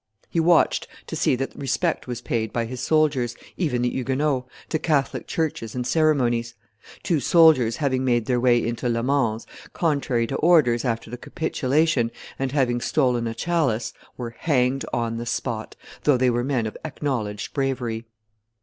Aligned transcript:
He 0.31 0.39
watched 0.39 0.87
to 1.05 1.15
see 1.15 1.35
that 1.35 1.53
respect 1.55 2.07
was 2.07 2.21
paid 2.21 2.51
by 2.51 2.65
his 2.65 2.79
soldiers, 2.81 3.35
even 3.55 3.83
the 3.83 3.89
Huguenots, 3.91 4.47
to 4.69 4.79
Catholic 4.79 5.27
churches 5.27 5.75
and 5.75 5.85
ceremonies. 5.85 6.55
Two 7.03 7.19
soldiers, 7.19 7.75
having 7.77 8.03
made 8.03 8.25
their 8.25 8.39
way 8.39 8.65
into 8.65 8.89
Le 8.89 9.03
Mans, 9.03 9.45
contrary 9.73 10.25
to 10.25 10.37
orders, 10.37 10.83
after 10.83 11.11
the 11.11 11.17
capitulation, 11.19 12.09
and 12.39 12.51
having 12.51 12.81
stolen 12.81 13.27
a 13.27 13.35
chalice, 13.35 13.93
were 14.17 14.31
hanged 14.39 14.85
on 14.91 15.17
the 15.17 15.27
spot, 15.27 15.75
though 16.05 16.17
they 16.17 16.31
were 16.31 16.43
men 16.43 16.65
of 16.65 16.75
acknowledged 16.83 17.53
bravery. 17.53 18.05